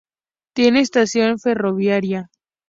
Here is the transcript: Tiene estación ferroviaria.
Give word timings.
Tiene 0.55 0.79
estación 0.79 1.37
ferroviaria. 1.37 2.31